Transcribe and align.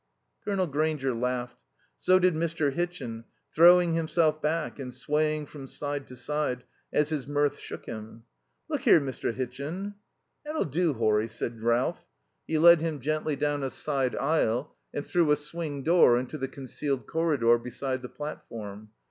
Colonel 0.43 0.65
Grainger 0.65 1.13
laughed. 1.13 1.61
So 1.99 2.17
did 2.17 2.33
Mr. 2.33 2.73
Hitchin, 2.73 3.23
throwing 3.53 3.93
himself 3.93 4.41
back 4.41 4.79
and 4.79 4.91
swaying 4.91 5.45
from 5.45 5.67
side 5.67 6.07
to 6.07 6.15
side 6.15 6.63
as 6.91 7.09
his 7.09 7.27
mirth 7.27 7.59
shook 7.59 7.85
him. 7.85 8.23
"Look 8.67 8.81
here, 8.81 8.99
Mr. 8.99 9.31
Hitchin" 9.31 9.93
"That'll 10.43 10.65
do, 10.65 10.93
Horry," 10.93 11.27
said 11.27 11.61
Ralph. 11.61 12.03
He 12.47 12.57
led 12.57 12.81
him 12.81 12.99
gently 12.99 13.35
down 13.35 13.61
a 13.61 13.69
side 13.69 14.15
aisle 14.15 14.73
and 14.91 15.05
through 15.05 15.29
a 15.29 15.35
swing 15.35 15.83
door 15.83 16.17
into 16.17 16.39
the 16.39 16.47
concealed 16.47 17.05
corridor 17.05 17.59
beside 17.59 18.01
the 18.01 18.09
platform. 18.09 18.89